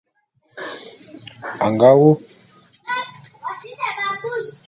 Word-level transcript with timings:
A 1.65 1.67
nga 1.73 1.89
wu. 1.99 2.11